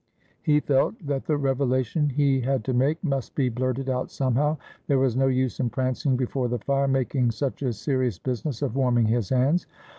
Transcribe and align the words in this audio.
He 0.41 0.59
felt 0.59 0.95
that 1.05 1.27
the 1.27 1.37
revelation 1.37 2.09
he 2.09 2.41
had 2.41 2.63
to 2.63 2.73
make 2.73 3.03
must 3.03 3.35
be 3.35 3.49
blurted 3.49 3.87
out 3.87 4.09
somehow. 4.09 4.57
There 4.87 4.97
was 4.97 5.15
no 5.15 5.27
use 5.27 5.59
in 5.59 5.69
prancing 5.69 6.17
before 6.17 6.47
the 6.47 6.57
fire, 6.57 6.87
making 6.87 7.29
such 7.29 7.61
a 7.61 7.71
serious 7.71 8.17
business 8.17 8.63
of 8.63 8.75
warming 8.75 9.05
his 9.05 9.29
hands. 9.29 9.67